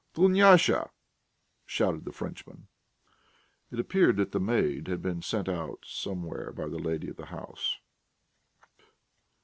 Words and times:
"Dunyasha!" 0.15 0.89
shouted 1.63 2.05
the 2.05 2.11
Frenchman. 2.11 2.67
It 3.71 3.79
appeared 3.79 4.17
that 4.17 4.31
the 4.31 4.39
maid 4.39 4.87
had 4.87 5.03
been 5.03 5.21
sent 5.21 5.47
out 5.47 5.83
somewhere 5.85 6.51
by 6.51 6.67
the 6.69 6.79
lady 6.79 7.07
of 7.09 7.17
the 7.17 7.27
house. 7.27 7.77